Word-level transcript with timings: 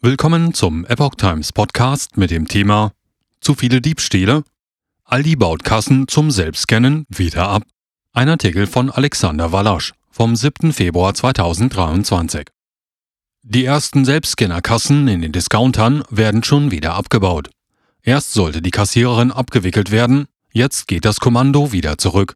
Willkommen 0.00 0.54
zum 0.54 0.86
Epoch 0.86 1.16
Times 1.16 1.52
Podcast 1.52 2.16
mit 2.16 2.30
dem 2.30 2.46
Thema 2.46 2.92
Zu 3.40 3.56
viele 3.56 3.80
Diebstähle? 3.80 4.44
Aldi 5.02 5.34
baut 5.34 5.64
Kassen 5.64 6.06
zum 6.06 6.30
Selbstscannen 6.30 7.04
wieder 7.08 7.48
ab. 7.48 7.64
Ein 8.12 8.28
Artikel 8.28 8.68
von 8.68 8.90
Alexander 8.90 9.50
Wallasch 9.50 9.94
vom 10.12 10.36
7. 10.36 10.72
Februar 10.72 11.14
2023. 11.14 12.46
Die 13.42 13.64
ersten 13.64 14.04
Selbstscannerkassen 14.04 15.08
in 15.08 15.20
den 15.20 15.32
Discountern 15.32 16.04
werden 16.10 16.44
schon 16.44 16.70
wieder 16.70 16.94
abgebaut. 16.94 17.50
Erst 18.00 18.34
sollte 18.34 18.62
die 18.62 18.70
Kassiererin 18.70 19.32
abgewickelt 19.32 19.90
werden, 19.90 20.26
jetzt 20.52 20.86
geht 20.86 21.06
das 21.06 21.18
Kommando 21.18 21.72
wieder 21.72 21.98
zurück. 21.98 22.34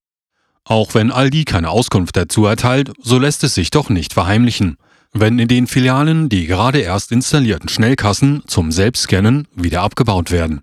Auch 0.64 0.94
wenn 0.94 1.12
Aldi 1.12 1.44
keine 1.44 1.70
Auskunft 1.70 2.16
dazu 2.16 2.44
erteilt, 2.44 2.92
so 3.00 3.20
lässt 3.20 3.44
es 3.44 3.54
sich 3.54 3.70
doch 3.70 3.88
nicht 3.88 4.14
verheimlichen– 4.14 4.78
wenn 5.12 5.38
in 5.38 5.48
den 5.48 5.66
Filialen 5.66 6.28
die 6.28 6.46
gerade 6.46 6.80
erst 6.80 7.12
installierten 7.12 7.68
Schnellkassen 7.68 8.42
zum 8.46 8.72
Selbstscannen 8.72 9.46
wieder 9.54 9.82
abgebaut 9.82 10.30
werden. 10.30 10.60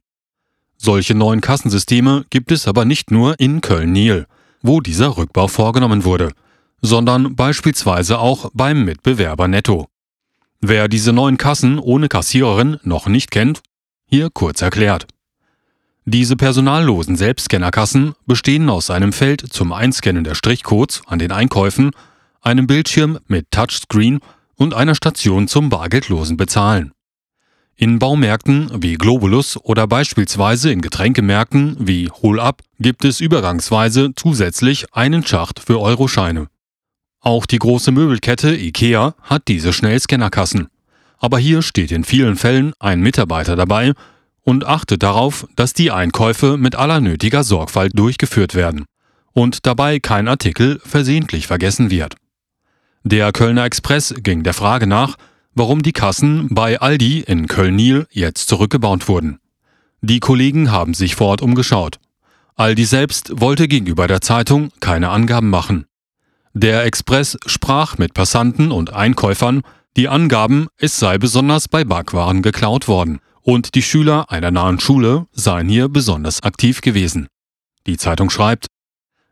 Solche 0.78 1.14
neuen 1.14 1.42
Kassensysteme 1.42 2.26
gibt 2.30 2.52
es 2.52 2.68
aber 2.68 2.86
nicht 2.86 3.12
nur 3.12 3.40
in 3.40 3.62
Köln-Niel, 3.62 4.28
wo 4.62 4.82
dieser 4.82 5.18
Rückbau 5.18 5.48
vorgenommen 5.48 6.04
wurde, 6.04 6.32
sondern 6.82 7.36
beispielsweise 7.36 8.20
auch 8.20 8.50
beim 8.54 8.86
Mitbewerber 8.86 9.48
Netto. 9.48 9.88
Wer 10.62 10.88
diese 10.88 11.14
neuen 11.14 11.38
Kassen 11.38 11.80
ohne 11.80 12.08
Kassiererin 12.10 12.78
noch 12.84 13.08
nicht 13.08 13.32
kennt, 13.32 13.62
hier 14.06 14.30
kurz 14.30 14.62
erklärt. 14.62 15.06
Diese 16.06 16.36
personallosen 16.36 17.16
Selbstscannerkassen 17.16 18.16
bestehen 18.26 18.70
aus 18.70 18.90
einem 18.90 19.14
Feld 19.14 19.42
zum 19.42 19.72
Einscannen 19.72 20.24
der 20.24 20.34
Strichcodes 20.34 21.04
an 21.06 21.20
den 21.20 21.32
Einkäufen, 21.32 21.92
einem 22.42 22.68
Bildschirm 22.68 23.20
mit 23.28 23.52
Touchscreen 23.52 24.20
und 24.60 24.74
einer 24.76 24.94
Station 24.94 25.48
zum 25.48 25.70
bargeldlosen 25.70 26.38
Bezahlen. 26.38 26.92
In 27.76 27.98
Baumärkten 27.98 28.70
wie 28.84 28.96
Globulus 28.96 29.58
oder 29.58 29.88
beispielsweise 29.88 30.70
in 30.70 30.82
Getränkemärkten 30.82 31.78
wie 31.80 32.10
Hol 32.10 32.42
Up 32.42 32.62
gibt 32.78 33.06
es 33.06 33.22
übergangsweise 33.22 34.12
zusätzlich 34.16 34.94
einen 34.94 35.26
Schacht 35.26 35.62
für 35.62 35.80
Euroscheine. 35.80 36.48
Auch 37.22 37.46
die 37.46 37.58
große 37.58 37.94
Möbelkette 37.94 38.54
IKEA 38.54 39.16
hat 39.22 39.44
diese 39.48 39.72
Schnellscannerkassen. 39.72 40.68
Aber 41.18 41.40
hier 41.40 41.62
steht 41.62 41.92
in 41.92 42.04
vielen 42.04 42.36
Fällen 42.36 42.74
ein 42.80 43.00
Mitarbeiter 43.00 43.56
dabei 43.56 43.94
und 44.42 44.66
achtet 44.66 45.04
darauf, 45.04 45.48
dass 45.56 45.74
die 45.74 45.92
Einkäufe 45.92 46.58
mit 46.58 46.76
aller 46.76 47.00
nötiger 47.00 47.46
Sorgfalt 47.46 47.98
durchgeführt 47.98 48.56
werden 48.56 48.86
und 49.32 49.66
dabei 49.66 50.00
kein 50.00 50.28
Artikel 50.28 50.82
versehentlich 50.84 51.48
vergessen 51.48 51.92
wird. 51.92 52.16
Der 53.04 53.32
Kölner 53.32 53.64
Express 53.64 54.14
ging 54.22 54.44
der 54.44 54.54
Frage 54.54 54.86
nach, 54.86 55.16
warum 55.54 55.84
die 55.84 55.94
Kassen 55.94 56.48
bei 56.52 56.80
Aldi 56.80 57.22
in 57.22 57.48
Köln-Niel 57.48 58.08
jetzt 58.12 58.50
zurückgebaut 58.50 59.08
wurden. 59.08 59.40
Die 60.02 60.20
Kollegen 60.20 60.72
haben 60.72 60.94
sich 60.94 61.16
vor 61.16 61.28
Ort 61.28 61.42
umgeschaut. 61.42 62.00
Aldi 62.56 62.86
selbst 62.86 63.32
wollte 63.40 63.68
gegenüber 63.68 64.08
der 64.08 64.22
Zeitung 64.22 64.72
keine 64.82 65.10
Angaben 65.10 65.50
machen. 65.50 65.86
Der 66.54 66.84
Express 66.84 67.38
sprach 67.46 67.98
mit 67.98 68.14
Passanten 68.14 68.72
und 68.72 68.92
Einkäufern, 68.92 69.62
die 69.96 70.10
angaben, 70.10 70.68
es 70.78 71.00
sei 71.00 71.18
besonders 71.18 71.68
bei 71.68 71.84
Backwaren 71.84 72.42
geklaut 72.42 72.88
worden 72.88 73.20
und 73.42 73.76
die 73.76 73.82
Schüler 73.82 74.30
einer 74.30 74.52
nahen 74.52 74.80
Schule 74.80 75.28
seien 75.32 75.70
hier 75.70 75.88
besonders 75.88 76.44
aktiv 76.44 76.82
gewesen. 76.82 77.28
Die 77.88 77.98
Zeitung 77.98 78.30
schreibt, 78.30 78.68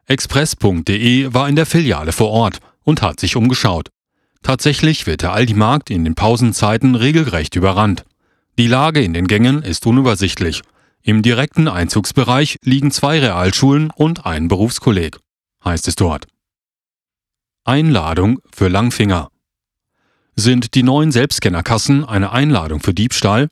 Express.de 0.06 1.34
war 1.34 1.50
in 1.50 1.58
der 1.58 1.66
Filiale 1.66 2.14
vor 2.14 2.30
Ort 2.30 2.60
und 2.88 3.02
hat 3.02 3.20
sich 3.20 3.36
umgeschaut. 3.36 3.90
Tatsächlich 4.44 5.08
wird 5.08 5.22
der 5.22 5.34
Aldi-Markt 5.34 5.90
in 5.90 6.06
den 6.06 6.16
Pausenzeiten 6.16 6.96
regelrecht 6.96 7.58
überrannt. 7.58 8.06
Die 8.58 8.68
Lage 8.68 9.02
in 9.02 9.14
den 9.14 9.28
Gängen 9.28 9.62
ist 9.62 9.86
unübersichtlich. 9.86 10.62
Im 11.04 11.22
direkten 11.22 11.68
Einzugsbereich 11.68 12.58
liegen 12.64 12.92
zwei 12.92 13.20
Realschulen 13.20 13.92
und 13.94 14.26
ein 14.26 14.48
Berufskolleg, 14.48 15.20
heißt 15.66 15.90
es 15.90 15.96
dort. 15.96 16.28
Einladung 17.66 18.40
für 18.56 18.70
Langfinger. 18.70 19.32
Sind 20.38 20.74
die 20.74 20.84
neuen 20.84 21.12
Selbstscannerkassen 21.12 22.06
eine 22.06 22.32
Einladung 22.32 22.80
für 22.80 22.94
Diebstahl? 22.94 23.50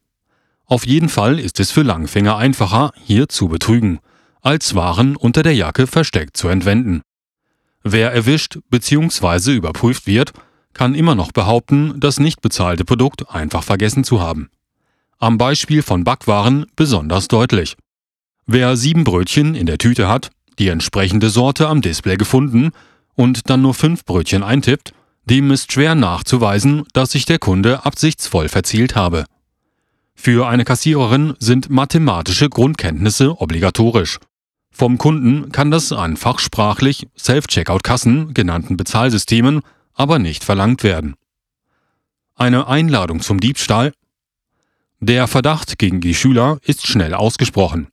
Auf 0.65 0.87
jeden 0.87 1.09
Fall 1.09 1.41
ist 1.41 1.59
es 1.59 1.71
für 1.71 1.83
Langfinger 1.83 2.37
einfacher, 2.37 2.93
hier 3.03 3.27
zu 3.27 3.49
betrügen, 3.49 3.99
als 4.41 4.75
Waren 4.75 5.17
unter 5.17 5.43
der 5.43 5.55
Jacke 5.55 5.87
versteckt 5.87 6.37
zu 6.37 6.47
entwenden. 6.47 7.01
Wer 7.87 8.11
erwischt 8.11 8.57
bzw. 8.71 9.53
überprüft 9.53 10.07
wird, 10.07 10.33
kann 10.73 10.95
immer 10.95 11.13
noch 11.13 11.31
behaupten, 11.31 11.99
das 11.99 12.19
nicht 12.19 12.41
bezahlte 12.41 12.83
Produkt 12.83 13.29
einfach 13.29 13.63
vergessen 13.63 14.03
zu 14.03 14.19
haben. 14.19 14.49
Am 15.19 15.37
Beispiel 15.37 15.83
von 15.83 16.03
Backwaren 16.03 16.65
besonders 16.75 17.27
deutlich. 17.27 17.77
Wer 18.47 18.75
sieben 18.75 19.03
Brötchen 19.03 19.53
in 19.53 19.67
der 19.67 19.77
Tüte 19.77 20.07
hat, 20.07 20.31
die 20.57 20.69
entsprechende 20.69 21.29
Sorte 21.29 21.67
am 21.67 21.81
Display 21.81 22.17
gefunden 22.17 22.71
und 23.13 23.51
dann 23.51 23.61
nur 23.61 23.75
fünf 23.75 24.03
Brötchen 24.03 24.41
eintippt, 24.41 24.93
dem 25.25 25.51
ist 25.51 25.71
schwer 25.71 25.93
nachzuweisen, 25.93 26.85
dass 26.93 27.11
sich 27.11 27.25
der 27.25 27.37
Kunde 27.37 27.85
absichtsvoll 27.85 28.49
verzielt 28.49 28.95
habe. 28.95 29.25
Für 30.15 30.47
eine 30.47 30.65
Kassiererin 30.65 31.35
sind 31.37 31.69
mathematische 31.69 32.49
Grundkenntnisse 32.49 33.39
obligatorisch. 33.39 34.17
Vom 34.77 34.97
Kunden 34.97 35.53
kann 35.53 35.71
das 35.71 35.93
an 35.93 36.17
fachsprachlich 36.17 37.07
Self-Checkout-Kassen 37.17 38.33
genannten 38.33 38.75
Bezahlsystemen 38.75 39.61
aber 39.93 40.19
nicht 40.19 40.43
verlangt 40.43 40.83
werden. 40.83 41.15
Eine 42.35 42.67
Einladung 42.67 43.21
zum 43.21 43.39
Diebstahl? 43.39 43.93
Der 44.99 45.27
Verdacht 45.27 45.79
gegen 45.79 46.01
die 46.01 46.13
Schüler 46.13 46.57
ist 46.61 46.87
schnell 46.87 47.13
ausgesprochen. 47.13 47.87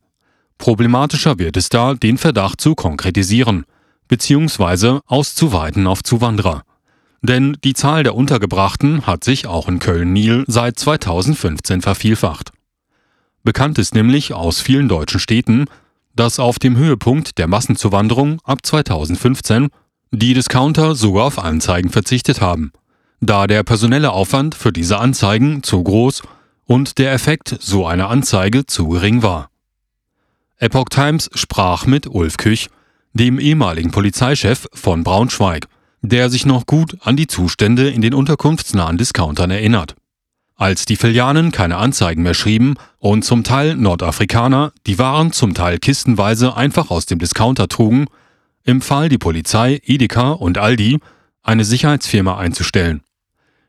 Problematischer 0.59 1.39
wird 1.39 1.57
es 1.57 1.69
da, 1.69 1.95
den 1.95 2.19
Verdacht 2.19 2.61
zu 2.61 2.75
konkretisieren 2.75 3.65
bzw. 4.09 4.99
auszuweiten 5.07 5.87
auf 5.87 6.03
Zuwanderer. 6.03 6.65
Denn 7.21 7.57
die 7.63 7.75
Zahl 7.75 8.03
der 8.03 8.17
Untergebrachten 8.17 9.07
hat 9.07 9.23
sich 9.23 9.47
auch 9.47 9.69
in 9.69 9.79
Köln-Niel 9.79 10.43
seit 10.49 10.81
2015 10.81 11.81
vervielfacht. 11.81 12.51
Bekannt 13.45 13.79
ist 13.79 13.95
nämlich 13.95 14.35
aus 14.35 14.61
vielen 14.61 14.89
deutschen 14.89 15.21
Städten, 15.21 15.67
dass 16.15 16.39
auf 16.39 16.59
dem 16.59 16.77
Höhepunkt 16.77 17.39
der 17.39 17.49
Massenzuwanderung 17.49 18.41
ab 18.45 18.59
2015 18.63 19.69
die 20.11 20.35
Discounter 20.35 20.95
sogar 20.95 21.25
auf 21.25 21.39
Anzeigen 21.39 21.91
verzichtet 21.91 22.41
haben, 22.41 22.73
da 23.21 23.47
der 23.47 23.63
personelle 23.63 24.13
Aufwand 24.13 24.55
für 24.55 24.73
diese 24.73 24.99
Anzeigen 24.99 25.63
zu 25.63 25.83
groß 25.83 26.23
und 26.67 26.99
der 26.99 27.13
Effekt 27.13 27.57
so 27.61 27.87
einer 27.87 28.11
Anzeige 28.11 28.67
zu 28.67 28.89
gering 28.89 29.23
war. 29.23 29.49
Epoch 30.59 30.91
Times 30.91 31.31
sprach 31.35 31.87
mit 31.87 32.07
Ulf 32.07 32.37
Küch, 32.37 32.69
dem 33.15 33.39
ehemaligen 33.39 33.91
Polizeichef 33.91 34.69
von 34.73 35.03
Braunschweig, 35.03 35.67
der 36.03 36.31
sich 36.31 36.47
noch 36.47 36.67
gut 36.67 36.99
an 37.01 37.17
die 37.17 37.27
Zustände 37.27 37.91
in 37.91 38.01
den 38.01 38.15
unterkunftsnahen 38.15 38.99
Discountern 38.99 39.51
erinnert. 39.51 39.95
Als 40.57 40.85
die 40.85 40.97
Filialen 40.97 41.51
keine 41.51 41.77
Anzeigen 41.77 42.23
mehr 42.23 42.35
schrieben 42.35 42.75
und 42.99 43.25
zum 43.25 43.43
Teil 43.43 43.75
Nordafrikaner 43.75 44.73
die 44.87 44.99
Waren 44.99 45.33
zum 45.33 45.55
Teil 45.55 45.79
kistenweise 45.79 46.57
einfach 46.57 46.91
aus 46.91 47.07
dem 47.07 47.19
Discounter 47.19 47.69
trugen, 47.69 48.07
empfahl 48.65 49.09
die 49.09 49.19
Polizei 49.19 49.81
Edeka 49.85 50.31
und 50.31 50.59
Aldi, 50.59 51.01
eine 51.43 51.65
Sicherheitsfirma 51.65 52.39
einzustellen. 52.39 53.03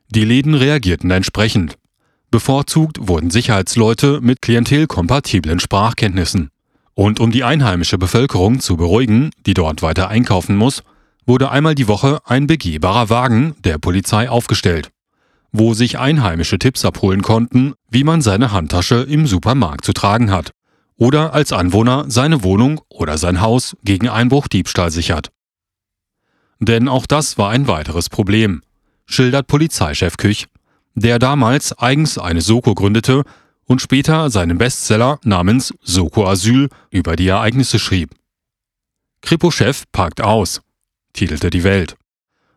Die 0.10 0.26
Läden 0.26 0.54
reagierten 0.54 1.10
entsprechend. 1.10 1.78
Bevorzugt 2.30 3.00
wurden 3.08 3.32
Sicherheitsleute 3.32 4.20
mit 4.22 4.42
klientelkompatiblen 4.42 5.60
Sprachkenntnissen. 5.60 6.50
Und 6.94 7.20
um 7.20 7.32
die 7.32 7.44
einheimische 7.44 7.98
Bevölkerung 7.98 8.60
zu 8.60 8.78
beruhigen, 8.78 9.32
die 9.48 9.56
dort 9.56 9.82
weiter 9.82 10.10
einkaufen 10.10 10.56
muss, 10.56 10.84
wurde 11.26 11.50
einmal 11.50 11.74
die 11.74 11.88
Woche 11.88 12.20
ein 12.26 12.46
begehbarer 12.46 13.10
Wagen 13.10 13.56
der 13.64 13.80
Polizei 13.80 14.30
aufgestellt 14.30 14.93
wo 15.54 15.74
sich 15.74 16.00
Einheimische 16.00 16.60
Tipps 16.60 16.84
abholen 16.84 17.22
konnten, 17.22 17.76
wie 17.90 18.04
man 18.04 18.22
seine 18.22 18.52
Handtasche 18.52 18.96
im 18.96 19.28
Supermarkt 19.28 19.86
zu 19.86 19.94
tragen 19.94 20.32
hat 20.32 20.52
oder 20.98 21.34
als 21.34 21.54
Anwohner 21.54 22.06
seine 22.08 22.44
Wohnung 22.44 22.82
oder 22.90 23.18
sein 23.18 23.40
Haus 23.40 23.78
gegen 23.84 24.10
Einbruchdiebstahl 24.10 24.92
sichert. 24.92 25.32
Denn 26.60 26.88
auch 26.88 27.06
das 27.06 27.38
war 27.38 27.52
ein 27.52 27.68
weiteres 27.68 28.10
Problem, 28.10 28.62
schildert 29.06 29.48
Polizeichef 29.48 30.18
Küch, 30.18 30.48
der 30.96 31.20
damals 31.20 31.78
eigens 31.78 32.18
eine 32.18 32.42
Soko 32.42 32.74
gründete 32.74 33.24
und 33.66 33.82
später 33.82 34.30
seinen 34.30 34.58
Bestseller 34.58 35.20
namens 35.24 35.74
Soko 35.82 36.28
Asyl 36.28 36.70
über 36.90 37.16
die 37.16 37.28
Ereignisse 37.28 37.80
schrieb. 37.80 38.12
Kripo-Chef 39.22 39.84
packt 39.92 40.22
aus, 40.22 40.62
titelte 41.14 41.50
die 41.50 41.64
Welt. 41.64 41.96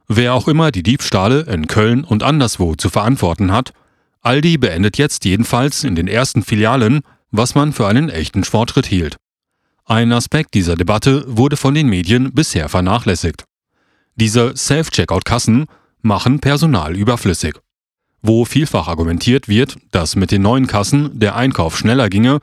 Wer 0.08 0.34
auch 0.34 0.46
immer 0.46 0.70
die 0.70 0.82
Diebstahle 0.82 1.40
in 1.42 1.66
Köln 1.66 2.04
und 2.04 2.22
anderswo 2.22 2.74
zu 2.76 2.90
verantworten 2.90 3.52
hat, 3.52 3.72
Aldi 4.22 4.58
beendet 4.58 4.98
jetzt 4.98 5.24
jedenfalls 5.24 5.84
in 5.84 5.96
den 5.96 6.06
ersten 6.06 6.42
Filialen, 6.42 7.00
was 7.30 7.54
man 7.54 7.72
für 7.72 7.88
einen 7.88 8.08
echten 8.08 8.44
Fortschritt 8.44 8.86
hielt. 8.86 9.16
Ein 9.84 10.12
Aspekt 10.12 10.54
dieser 10.54 10.76
Debatte 10.76 11.24
wurde 11.26 11.56
von 11.56 11.74
den 11.74 11.88
Medien 11.88 12.32
bisher 12.32 12.68
vernachlässigt. 12.68 13.44
Diese 14.14 14.56
Self-Checkout-Kassen 14.56 15.66
machen 16.02 16.40
Personal 16.40 16.96
überflüssig. 16.96 17.56
Wo 18.22 18.44
vielfach 18.44 18.88
argumentiert 18.88 19.48
wird, 19.48 19.76
dass 19.90 20.16
mit 20.16 20.30
den 20.30 20.42
neuen 20.42 20.66
Kassen 20.66 21.18
der 21.18 21.36
Einkauf 21.36 21.76
schneller 21.76 22.08
ginge, 22.08 22.40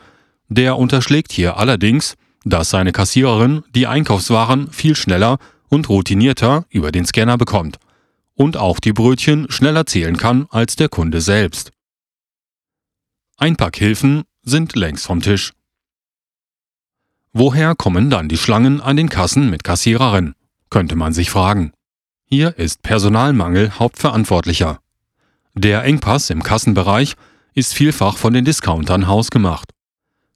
der 0.47 0.77
unterschlägt 0.77 1.31
hier 1.31 1.57
allerdings, 1.57 2.15
dass 2.45 2.69
seine 2.69 2.91
Kassiererin 2.91 3.63
die 3.73 3.87
Einkaufswaren 3.87 4.69
viel 4.71 4.95
schneller 4.95 5.37
und 5.73 5.89
routinierter 5.89 6.65
über 6.69 6.91
den 6.91 7.05
Scanner 7.05 7.37
bekommt 7.37 7.79
und 8.35 8.57
auch 8.57 8.79
die 8.79 8.93
Brötchen 8.93 9.49
schneller 9.49 9.87
zählen 9.87 10.17
kann 10.17 10.45
als 10.51 10.75
der 10.75 10.87
Kunde 10.87 11.19
selbst. 11.19 11.71
Einpackhilfen 13.37 14.23
sind 14.43 14.75
längst 14.75 15.05
vom 15.05 15.21
Tisch. 15.21 15.51
Woher 17.33 17.73
kommen 17.73 18.11
dann 18.11 18.29
die 18.29 18.37
Schlangen 18.37 18.81
an 18.81 18.97
den 18.97 19.09
Kassen 19.09 19.49
mit 19.49 19.63
Kassiererin? 19.63 20.35
könnte 20.69 20.95
man 20.95 21.13
sich 21.13 21.31
fragen. 21.31 21.71
Hier 22.25 22.57
ist 22.57 22.83
Personalmangel 22.83 23.71
Hauptverantwortlicher. 23.79 24.79
Der 25.55 25.83
Engpass 25.83 26.29
im 26.29 26.43
Kassenbereich 26.43 27.15
ist 27.53 27.73
vielfach 27.73 28.17
von 28.17 28.33
den 28.33 28.45
Discountern 28.45 29.07
hausgemacht. 29.07 29.71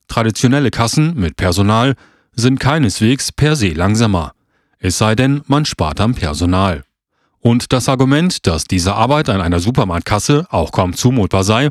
Traditionelle 0.08 0.72
Kassen 0.72 1.16
mit 1.16 1.38
Personal 1.38 1.96
sind 2.34 2.60
keineswegs 2.60 3.32
per 3.32 3.56
se 3.56 3.70
langsamer, 3.70 4.34
es 4.80 4.98
sei 4.98 5.16
denn, 5.16 5.42
man 5.48 5.66
spart 5.66 6.00
am 6.00 6.14
Personal. 6.14 6.84
Und 7.40 7.74
das 7.74 7.90
Argument, 7.90 8.46
dass 8.46 8.66
diese 8.66 8.96
Arbeit 8.96 9.30
an 9.30 9.42
einer 9.42 9.60
Supermarktkasse 9.60 10.48
auch 10.50 10.72
kaum 10.72 10.94
zumutbar 10.94 11.44
sei, 11.44 11.70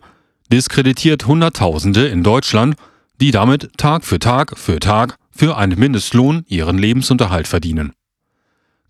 diskreditiert 0.51 1.27
Hunderttausende 1.27 2.07
in 2.07 2.23
Deutschland, 2.23 2.77
die 3.21 3.31
damit 3.31 3.71
Tag 3.77 4.05
für 4.05 4.19
Tag 4.19 4.59
für 4.59 4.79
Tag 4.79 5.17
für 5.31 5.57
einen 5.57 5.79
Mindestlohn 5.79 6.45
ihren 6.49 6.79
Lebensunterhalt 6.79 7.47
verdienen. 7.47 7.93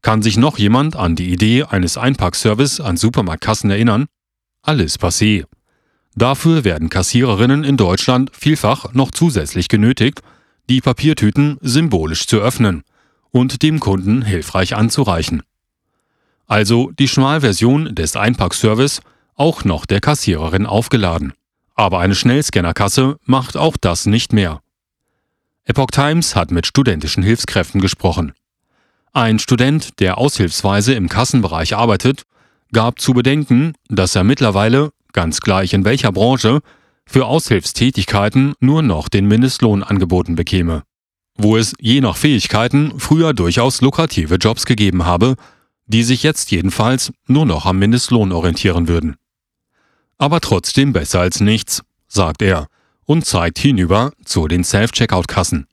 Kann 0.03 0.23
sich 0.23 0.37
noch 0.37 0.59
jemand 0.59 0.97
an 0.97 1.17
die 1.17 1.33
Idee 1.33 1.65
eines 1.65 1.99
Einpackservice 1.99 2.81
an 2.81 2.97
Supermarktkassen 2.97 3.71
erinnern? 3.71 4.07
Alles 4.63 5.01
passé. 5.01 5.45
Dafür 6.15 6.65
werden 6.65 6.89
Kassiererinnen 6.89 7.65
in 7.65 7.77
Deutschland 7.77 8.31
vielfach 8.33 8.95
noch 8.95 9.11
zusätzlich 9.11 9.69
genötigt, 9.69 10.21
die 10.69 10.81
Papiertüten 10.81 11.59
symbolisch 11.61 12.27
zu 12.27 12.39
öffnen 12.39 12.85
und 13.37 13.63
dem 13.63 13.81
Kunden 13.81 14.23
hilfreich 14.23 14.75
anzureichen. 14.75 15.43
Also 16.47 16.91
die 16.99 17.07
Schmalversion 17.07 17.95
des 17.95 18.17
Einpackservice 18.17 19.03
auch 19.35 19.63
noch 19.63 19.85
der 19.85 20.01
Kassiererin 20.01 20.65
aufgeladen. 20.65 21.35
Aber 21.75 21.99
eine 21.99 22.15
Schnellscannerkasse 22.15 23.19
macht 23.25 23.59
auch 23.59 23.77
das 23.77 24.07
nicht 24.07 24.33
mehr. 24.33 24.63
Epoch 25.65 25.91
Times 25.91 26.35
hat 26.35 26.51
mit 26.51 26.67
studentischen 26.67 27.23
Hilfskräften 27.23 27.83
gesprochen. 27.83 28.33
Ein 29.13 29.39
Student, 29.39 30.01
der 30.01 30.17
aushilfsweise 30.17 30.95
im 30.95 31.11
Kassenbereich 31.11 31.77
arbeitet, 31.77 32.23
gab 32.73 33.01
zu 33.01 33.13
bedenken, 33.13 33.75
dass 33.89 34.15
er 34.15 34.25
mittlerweile 34.25 34.93
ganz 35.13 35.41
gleich 35.41 35.75
in 35.75 35.85
welcher 35.85 36.13
Branche, 36.13 36.61
für 37.05 37.27
Aushilfstätigkeiten 37.27 38.55
nur 38.61 38.83
noch 38.83 39.09
den 39.11 39.27
Mindestlohn 39.27 39.83
angeboten 39.83 40.37
bekäme. 40.37 40.85
Wo 41.39 41.57
es 41.57 41.75
je 41.81 42.01
nach 42.01 42.17
Fähigkeiten 42.17 42.99
früher 42.99 43.35
durchaus 43.35 43.81
lukrative 43.81 44.37
Jobs 44.37 44.65
gegeben 44.65 45.05
habe, 45.05 45.37
die 45.87 46.03
sich 46.03 46.23
jetzt 46.23 46.51
jedenfalls 46.51 47.13
nur 47.27 47.47
noch 47.47 47.67
am 47.67 47.79
Mindestlohn 47.79 48.33
orientieren 48.33 48.89
würden. 48.89 49.17
Aber 50.19 50.41
trotzdem 50.41 50.93
besser 50.93 51.21
als 51.21 51.41
nichts, 51.41 51.83
sagt 52.09 52.43
er 52.43 52.67
und 53.05 53.25
zeigt 53.25 53.59
hinüber 53.59 54.13
zu 54.25 54.49
den 54.49 54.65
Self-Checkout-Kassen. 54.65 55.67